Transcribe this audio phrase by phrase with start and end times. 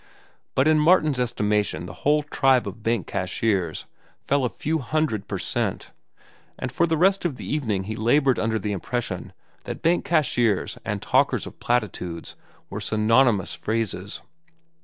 [0.55, 3.85] But in Martin's estimation the whole tribe of bank cashiers
[4.23, 5.91] fell a few hundred per cent,
[6.57, 9.31] and for the rest of the evening he labored under the impression
[9.65, 12.35] that bank cashiers and talkers of platitudes
[12.67, 14.23] were synonymous phrases.